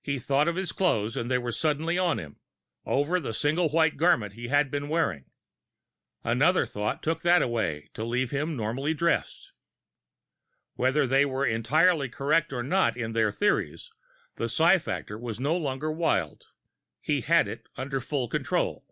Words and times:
He 0.00 0.18
thought 0.18 0.48
of 0.48 0.56
his 0.56 0.72
clothes, 0.72 1.18
and 1.18 1.30
they 1.30 1.36
were 1.36 1.52
suddenly 1.52 1.98
on 1.98 2.18
him, 2.18 2.40
over 2.86 3.20
the 3.20 3.34
single 3.34 3.68
white 3.68 3.98
garment 3.98 4.32
he 4.32 4.48
had 4.48 4.70
been 4.70 4.88
wearing. 4.88 5.26
Another 6.24 6.64
thought 6.64 7.02
took 7.02 7.20
that 7.20 7.42
away, 7.42 7.90
to 7.92 8.02
leave 8.02 8.30
him 8.30 8.56
normally 8.56 8.94
dressed. 8.94 9.52
Whether 10.76 11.06
they 11.06 11.26
were 11.26 11.44
entirely 11.44 12.08
correct 12.08 12.54
or 12.54 12.62
not 12.62 12.96
in 12.96 13.12
their 13.12 13.30
theories, 13.30 13.90
the 14.36 14.48
psi 14.48 14.78
factor 14.78 15.18
was 15.18 15.38
no 15.38 15.54
longer 15.58 15.92
wild. 15.92 16.46
He 17.02 17.20
had 17.20 17.46
it 17.46 17.66
under 17.76 18.00
full 18.00 18.28
control! 18.30 18.86